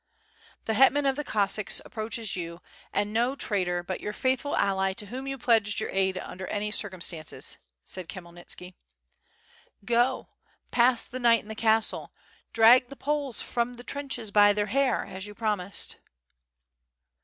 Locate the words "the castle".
11.49-12.11